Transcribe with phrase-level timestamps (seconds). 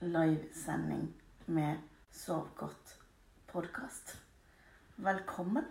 [0.00, 1.14] livesending
[1.46, 1.76] med
[2.10, 2.98] Sov godt
[3.48, 4.18] podkast.
[4.96, 5.64] Velkommen.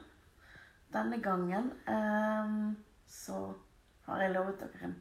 [0.93, 2.73] Denne gangen eh,
[3.07, 3.53] så
[4.07, 4.95] har jeg lovet dere en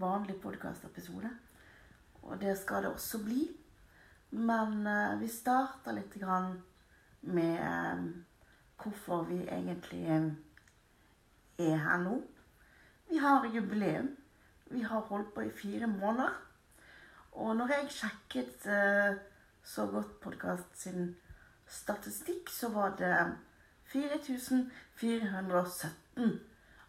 [0.00, 1.28] vanlig podkastepisode.
[2.22, 3.44] Og det skal det også bli.
[4.30, 6.16] Men eh, vi starter litt
[7.20, 8.04] med eh,
[8.80, 10.30] hvorfor vi egentlig eh,
[11.68, 12.22] er her nå.
[13.10, 14.16] Vi har jubileum.
[14.70, 16.49] Vi har holdt på i fire måneder.
[17.32, 19.16] Og når jeg sjekket uh,
[19.62, 21.16] Så godt podkast sin
[21.68, 23.36] statistikk, så var det
[23.92, 26.40] 4417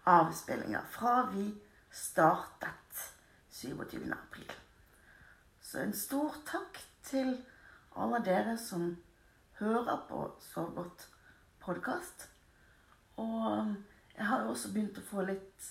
[0.05, 1.61] avspillinger fra vi
[1.91, 3.13] startet
[3.49, 4.13] 27.
[4.13, 4.51] april.
[5.61, 7.35] Så en stor takk til
[7.95, 8.97] alle dere som
[9.59, 11.07] hører på Så godt
[11.59, 12.29] podkast.
[13.17, 13.75] Og
[14.17, 15.69] jeg har jo også begynt å få litt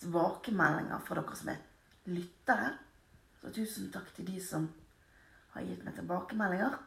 [0.00, 1.62] tilbakemeldinger fra dere som er
[2.10, 2.72] lyttere.
[3.44, 4.70] Så tusen takk til de som
[5.52, 6.78] har gitt meg tilbakemeldinger.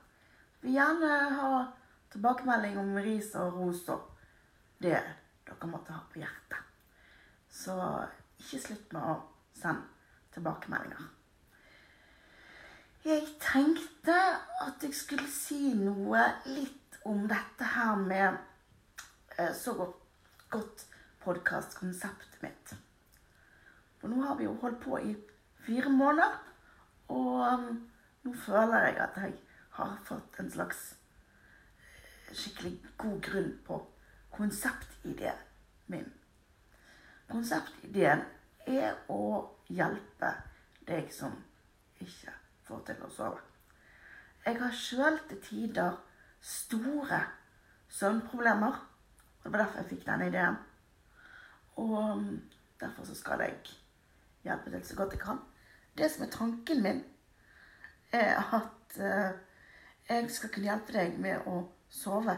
[0.63, 1.49] Vil gjerne ha
[2.09, 4.07] tilbakemelding om ris og ros og
[4.81, 4.97] det
[5.45, 6.63] dere måtte ha på hjertet.
[7.45, 7.75] Så
[8.41, 9.13] ikke slutt med å
[9.53, 9.85] sende
[10.33, 11.05] tilbakemeldinger.
[13.05, 14.17] Jeg tenkte
[14.65, 18.41] at jeg skulle si noe litt om dette her med
[19.37, 20.01] eh, så godt,
[20.49, 20.87] godt
[21.21, 22.73] podkastkonseptet mitt.
[24.01, 25.13] For nå har vi jo holdt på i
[25.69, 26.46] fire måneder.
[27.13, 27.67] Og um,
[28.23, 29.35] nå føler jeg at jeg
[29.77, 30.81] har fått en slags
[32.33, 33.77] skikkelig god grunn på
[34.35, 35.45] konseptideen
[35.87, 36.09] min.
[37.31, 38.23] Konseptideen
[38.67, 39.21] er å
[39.71, 40.33] hjelpe
[40.87, 41.35] deg som
[42.03, 42.33] ikke
[42.67, 43.41] får til å sove.
[44.47, 45.97] Jeg har sjøl til tider
[46.41, 47.19] store
[47.89, 48.75] søvnproblemer.
[49.37, 50.57] Og det var derfor jeg fikk denne ideen.
[51.77, 52.23] Og
[52.79, 53.57] derfor så skal jeg
[54.43, 55.41] hjelpe til så godt jeg kan.
[55.97, 57.03] Det som er tanken min,
[58.11, 59.31] er at eh,
[60.09, 62.37] jeg skal kunne hjelpe deg med å sove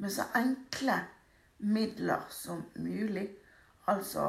[0.00, 0.96] med så enkle
[1.58, 3.26] midler som mulig.
[3.90, 4.28] Altså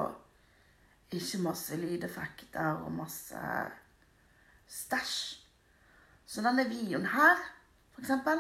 [1.11, 3.39] ikke masse lydeffekter og masse
[4.67, 5.19] stæsj.
[6.25, 7.39] Så denne videoen her,
[7.91, 8.39] for eksempel,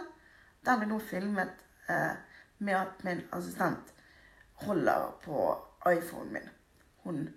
[0.65, 2.15] den blir nå filmet eh,
[2.59, 3.93] med at min assistent
[4.63, 5.43] holder på
[5.91, 6.49] iPhonen min.
[7.03, 7.29] Hun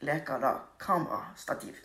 [0.00, 1.76] leker da kamerastativ.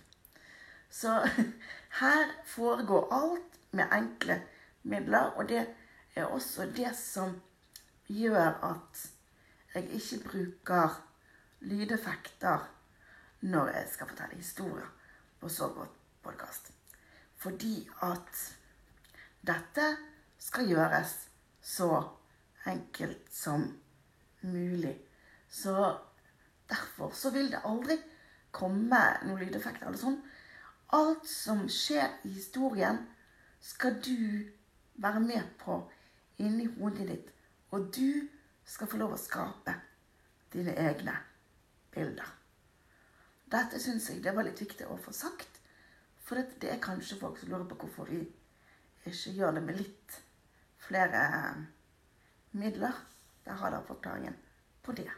[0.92, 1.28] Så
[2.02, 4.42] her foregår alt med enkle
[4.84, 5.66] midler, og det
[6.16, 7.38] er også det som
[8.08, 9.08] gjør at
[9.74, 10.98] jeg ikke bruker
[11.60, 12.68] lydeffekter
[13.42, 14.90] når jeg skal fortelle historier
[15.40, 16.72] på Så godt podkast.
[17.36, 18.58] Fordi at
[19.48, 19.86] dette
[20.38, 21.30] skal gjøres
[21.62, 22.04] så
[22.68, 23.80] enkelt som
[24.42, 25.00] mulig.
[25.50, 25.98] Så
[26.70, 27.98] derfor så vil det aldri
[28.52, 30.20] komme noen lydeffekter eller sånn.
[30.92, 32.98] Alt som skjer i historien,
[33.62, 34.44] skal du
[35.00, 35.78] være med på
[36.42, 37.30] inni hodet ditt.
[37.72, 38.28] Og du
[38.68, 39.76] skal få lov å skape
[40.52, 41.14] dine egne
[41.94, 42.28] bilder.
[43.52, 45.62] Dette syns jeg det var litt viktig å få sagt.
[46.26, 48.22] For det er kanskje folk som lurer på hvorfor vi
[49.08, 50.20] ikke gjør det med litt
[50.84, 51.64] flere eh,
[52.60, 53.00] midler.
[53.46, 54.36] Der har dere forklaringen
[54.84, 55.10] på det.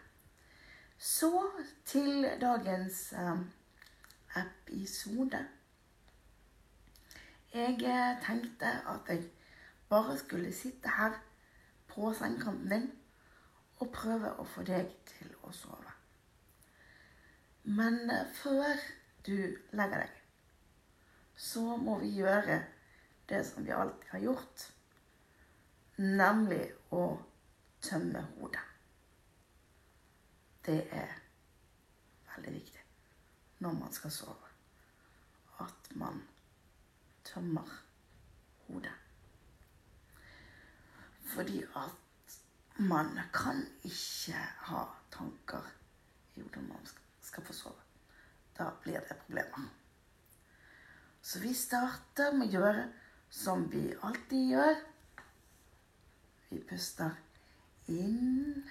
[0.98, 1.34] Så
[1.86, 3.44] til dagens um,
[4.40, 5.42] episode.
[7.54, 9.30] Jeg eh, tenkte at jeg
[9.90, 11.12] bare skulle sitte her
[11.88, 12.88] på sengekanten din
[13.78, 15.94] og prøve å få deg til å sove.
[17.78, 18.82] Men eh, før
[19.28, 19.38] du
[19.78, 20.18] legger deg,
[21.38, 22.58] så må vi gjøre
[23.30, 24.66] det som vi alltid har gjort,
[26.02, 27.06] nemlig å
[27.86, 28.66] tømme hodet.
[30.66, 31.18] Det er
[32.34, 32.86] veldig viktig
[33.62, 34.54] når man skal sove.
[35.62, 36.24] At man
[37.24, 37.70] tømmer
[38.68, 38.94] hodet.
[41.34, 42.38] Fordi at
[42.78, 45.72] man kan ikke ha tanker
[46.36, 46.92] i hodet når man
[47.22, 47.82] skal få sove.
[48.58, 49.70] Da blir det problemer.
[51.22, 52.88] Så vi starter med å gjøre
[53.34, 54.82] som vi alltid gjør.
[56.50, 57.16] Vi puster
[57.90, 58.64] inn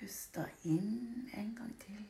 [0.00, 2.06] Puste inn en gang til.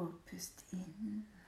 [0.00, 1.39] og pust inn.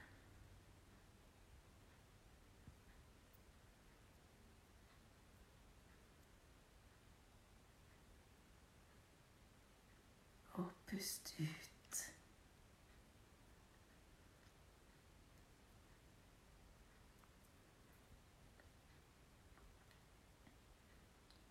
[11.03, 12.13] Pust ut.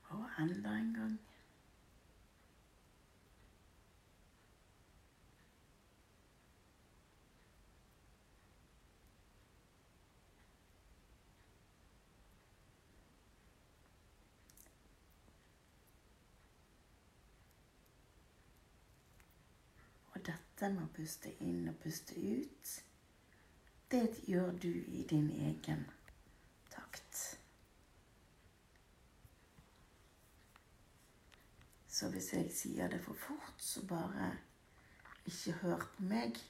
[0.08, 1.20] Og enda en gang.
[20.26, 22.72] Dette med å puste inn og puste ut,
[23.92, 25.84] det gjør du i din egen
[26.72, 27.38] takt.
[31.92, 34.32] Så hvis jeg sier det for fort, så bare
[35.28, 36.40] ikke hør på meg.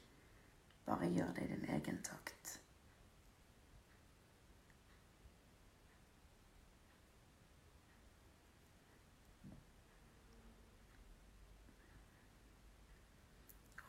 [0.85, 2.59] Bare gjør det i din egen takt.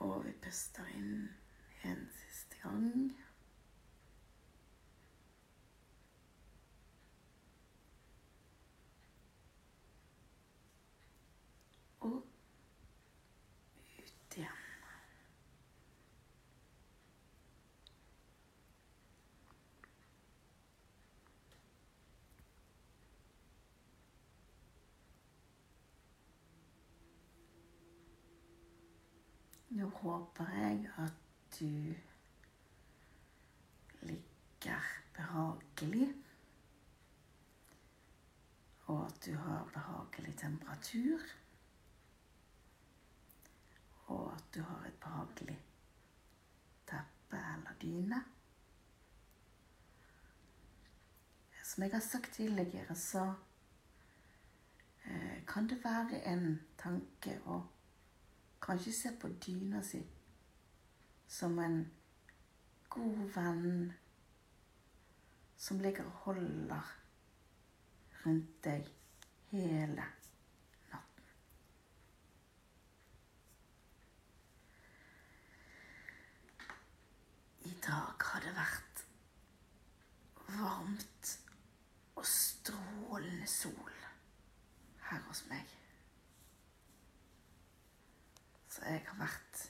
[0.04, 1.28] Og vi puster inn
[1.88, 3.14] en siste gang.
[12.00, 12.18] Og
[13.96, 14.64] ut igjen.
[29.74, 31.14] Nå håper jeg at
[31.58, 31.94] du
[34.06, 34.84] ligger
[35.16, 36.14] behagelig,
[38.86, 41.18] og at du har behagelig temperatur,
[44.06, 45.58] og at du har et behagelig
[46.86, 48.24] teppe eller dyne.
[51.64, 53.34] Som jeg har sagt tidligere, så
[55.04, 57.62] eh, kan det være en tanke å
[58.64, 60.00] Kanskje se på dyna si
[61.28, 61.90] som en
[62.88, 63.92] god venn
[65.56, 66.92] som ligger og holder
[68.24, 68.88] rundt deg
[69.50, 70.06] hele
[70.92, 71.28] natten.
[77.68, 79.04] I dag har det vært
[80.56, 81.38] varmt
[82.16, 83.96] og strålende sol
[85.10, 85.80] her hos meg.
[88.73, 89.62] Så jeg har vært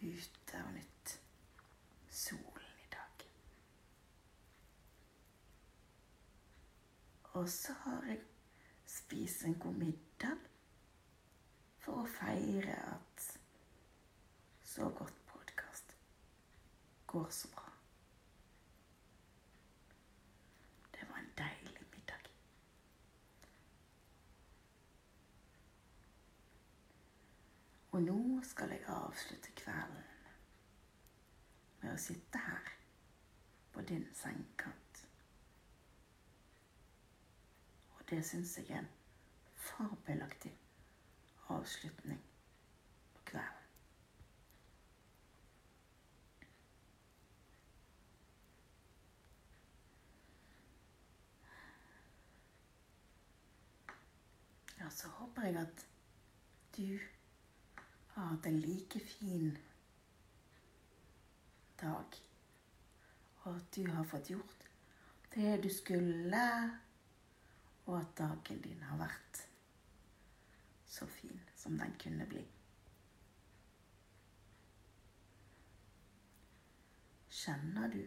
[0.00, 1.14] ute og nytt
[2.10, 3.26] solen i dag.
[7.36, 8.20] Og så har jeg
[8.86, 10.44] spist en god middag
[11.84, 13.26] for å feire at
[14.66, 15.94] så godt podkast
[17.06, 17.68] går så bra.
[20.96, 22.30] Det var en deilig middag.
[27.92, 28.82] Og nå skal jeg
[29.16, 30.02] avslutte kvelden
[31.80, 32.66] med å sitte her
[33.72, 35.00] på din sengekant.
[37.96, 38.90] Og det syns jeg er en
[39.70, 40.52] fabelaktig
[41.48, 42.20] avslutning
[43.16, 43.64] på kvelden.
[54.76, 55.86] Ja, så håper jeg at
[56.76, 57.15] du
[58.16, 59.50] har hatt en like fin
[61.80, 62.20] dag.
[63.44, 64.64] Og at du har fått gjort
[65.34, 66.46] det du skulle,
[67.86, 69.42] og at dagen din har vært
[70.88, 72.44] så fin som den kunne bli.
[77.36, 78.00] Kjenner du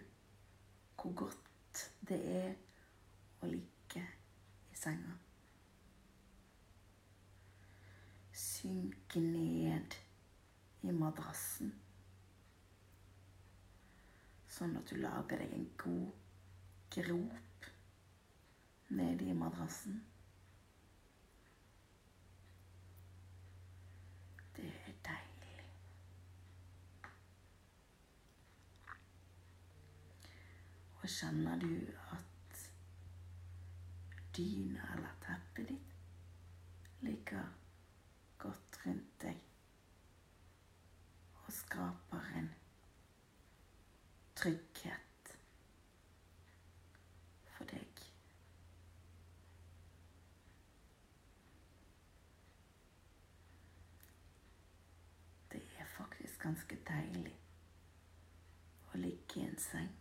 [0.99, 2.55] hvor godt det er
[3.45, 4.01] å ligge
[4.73, 5.13] i senga?
[8.33, 9.98] Synke ned
[10.81, 11.71] i madrassen.
[14.49, 16.29] Sånn at du lager deg en god
[16.95, 17.67] grop
[18.89, 19.99] nede i madrassen.
[24.55, 25.67] Det er deilig.
[30.99, 31.71] Og kjenner du
[32.15, 32.65] at
[34.35, 37.53] dyna eller teppet ditt ligger
[38.41, 39.45] godt rundt deg
[41.45, 42.49] og skaper en
[44.35, 45.37] trygghet
[47.57, 48.03] for deg.
[55.51, 57.33] Det er faktisk ganske deilig
[58.93, 59.91] å ligge i en seng.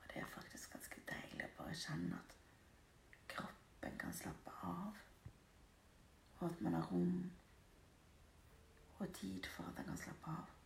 [0.00, 2.34] Og det er faktisk ganske deilig å bare kjenne at
[3.34, 4.96] kroppen kan slappe av,
[6.38, 7.30] og at man har rom
[9.00, 10.56] og tid for at den kan slappe av.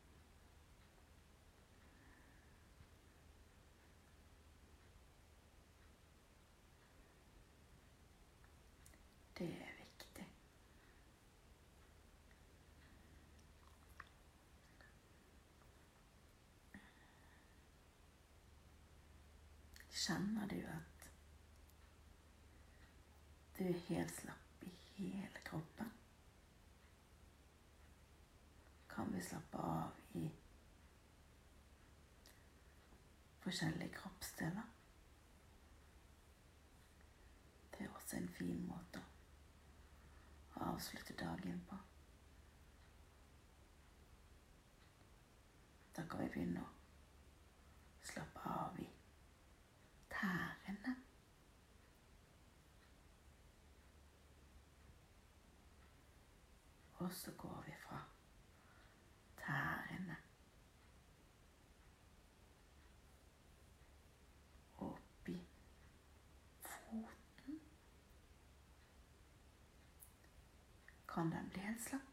[9.38, 10.26] Det er viktig.
[20.04, 20.93] Kjenner du at
[23.64, 25.92] du er helt slapp i hele kroppen?
[28.88, 30.24] Kan vi slappe av i
[33.40, 34.66] forskjellige kroppsdeler?
[37.72, 39.00] Det er også en fin måte
[40.54, 41.80] å avslutte dagen på.
[45.96, 48.90] Da kan vi begynne å slappe av i
[50.12, 50.96] tærne.
[57.14, 57.98] Og så går vi fra
[59.36, 60.16] tærne
[64.78, 65.36] opp i
[66.62, 67.60] foten.
[71.14, 72.10] Kan den bli helt slapp?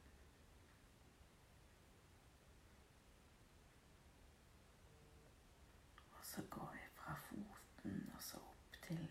[6.11, 9.07] Og så går vi fra foten og så opp til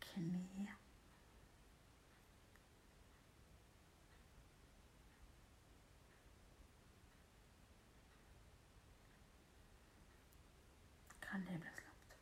[0.00, 0.84] kneet.
[11.34, 12.14] Kan det bli slapt?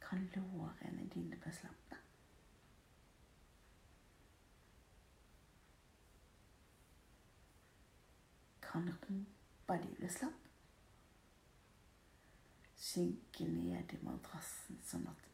[0.00, 1.96] Kan lårene dine bli slappe?
[8.60, 10.42] Kan rumpa di bli slapp?
[12.74, 15.30] Synke ned i madrassen sånn at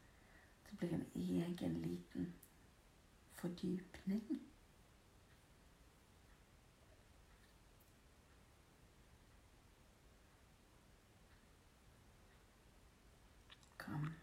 [0.69, 2.33] det blir en egen liten
[3.41, 4.52] fordypning.
[13.85, 14.13] Kan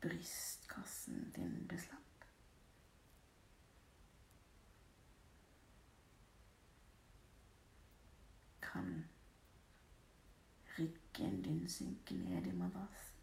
[0.00, 2.24] brystkassen din bli slapp?
[8.60, 9.04] Kan
[10.78, 13.14] ryggen din synke ned i madrassen?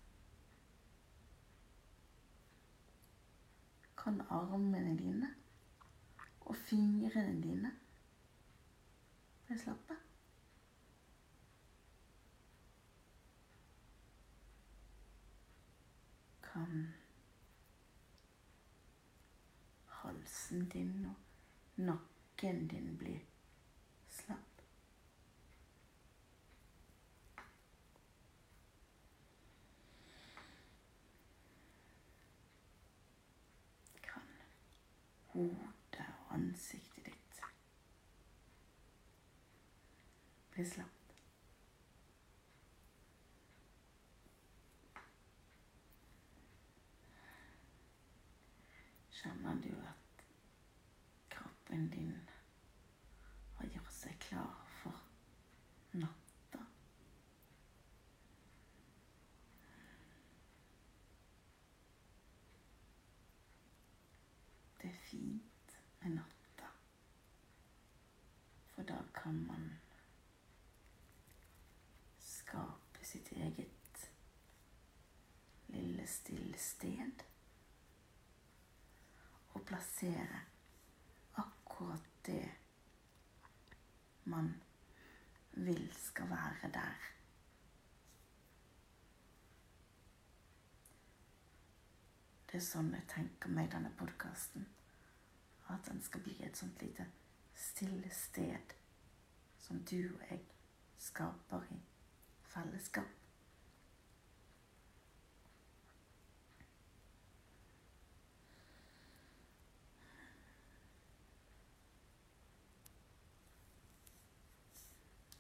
[3.98, 5.36] Kan armene dine
[6.42, 7.76] og fingrene dine
[9.48, 10.00] bli slappe?
[16.54, 16.94] Kan
[19.88, 21.16] halsen din og
[21.76, 23.26] nakken din bli
[24.10, 24.54] slapp?
[35.34, 37.40] Hodet og ansiktet ditt
[40.54, 41.00] bli slapp?
[49.24, 50.26] Kjenner du at
[51.34, 52.14] kroppen din
[53.58, 55.02] har gjort seg klar for
[55.98, 56.68] natta?
[65.14, 66.68] Er med natta,
[68.74, 69.70] for da kan man
[72.20, 74.10] skape sitt eget
[75.68, 77.24] lille stille sted
[79.54, 80.42] og plassere
[81.46, 82.50] akkurat det
[84.24, 84.54] man
[85.52, 87.10] vil skal være der.
[92.50, 94.66] Det er sånn jeg tenker meg denne podkasten.
[95.84, 97.06] At den skal bli et sånt lite
[97.56, 98.74] stille sted
[99.60, 100.40] som du og jeg
[100.98, 101.82] skaper i
[102.48, 103.12] fellesskap.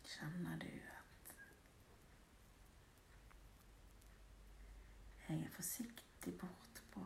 [0.03, 1.35] Kjenner du at
[5.29, 7.05] jeg er forsiktig bort på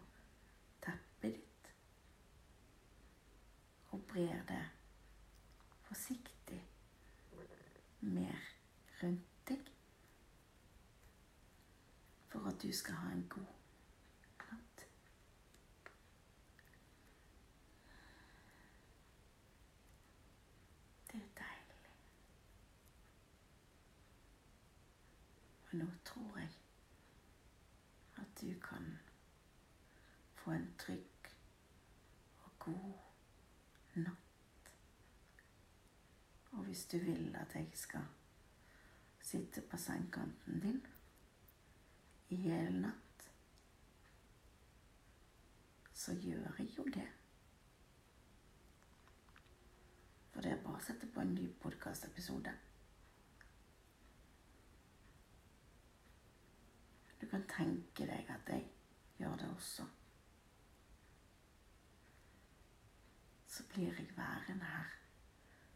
[0.81, 1.71] teppet ditt
[3.95, 4.63] og brer det
[5.87, 6.59] forsiktig
[7.99, 8.39] mer
[9.03, 9.73] rundt deg?
[12.37, 13.41] for at du skal ha en god
[14.51, 14.85] natt.
[21.11, 21.93] Det er deilig.
[25.69, 26.51] Og nå tror jeg
[28.17, 28.91] at du kan
[30.35, 31.31] få en trygg
[32.43, 32.93] og god
[33.95, 34.73] natt.
[36.51, 38.06] Og hvis du vil at jeg skal
[39.27, 40.85] sitte på sengekanten din
[42.29, 43.27] i hele natt,
[45.93, 47.07] så gjør jeg jo det.
[50.31, 52.53] For det er bare å sette på en ny podkastepisode.
[57.17, 58.67] Du kan tenke deg at jeg
[59.19, 59.87] gjør det også.
[63.47, 64.93] Så blir jeg værende her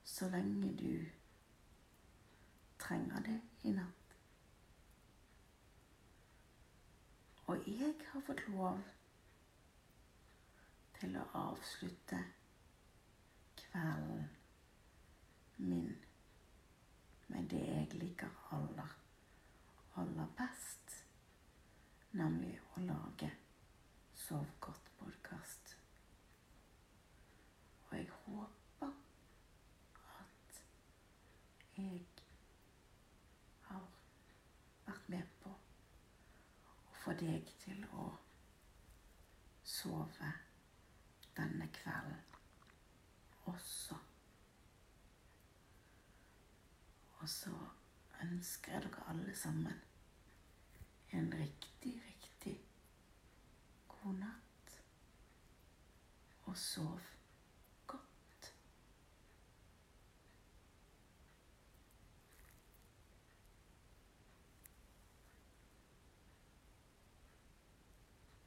[0.03, 1.20] så lenge du
[2.81, 4.15] trenger det i natt.
[7.51, 8.79] Og jeg har fått lov
[10.99, 12.19] til å avslutte
[13.61, 14.29] kvelden
[15.57, 15.91] min
[17.31, 18.95] med det jeg liker aller,
[20.01, 20.97] aller best,
[22.17, 23.31] nemlig å lage
[24.21, 25.71] Sov godt-podkast.
[27.89, 28.91] Og jeg håper
[30.19, 30.59] at
[31.77, 32.05] jeg
[33.69, 33.87] har
[34.85, 38.07] vært med på å få deg til å
[39.65, 40.31] sove
[41.37, 42.21] denne kvelden
[43.49, 43.97] også.
[47.21, 47.53] Og så
[48.21, 49.81] ønsker jeg dere alle sammen
[51.17, 52.55] en riktig, riktig
[53.87, 54.77] god natt.
[56.45, 57.01] Og sov